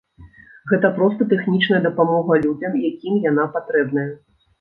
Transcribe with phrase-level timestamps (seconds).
[0.69, 4.09] Гэта проста тэхнічная дапамога людзям, якім яна патрэбная.